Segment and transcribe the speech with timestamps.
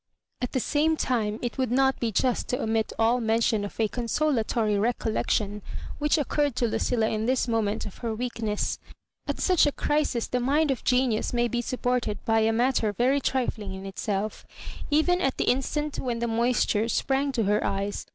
[0.41, 3.87] At the same time, it would not be just to omit all mention of a
[3.87, 5.61] consolatory recollection
[5.99, 8.79] which occurred to Lucilla in this moment of her weak ness.
[9.27, 13.19] At such a crisis the mind of genius may be supported by a matter very
[13.21, 14.43] trifling in itselC
[14.89, 18.07] Even at the instant when the moisture sprang to her eyes.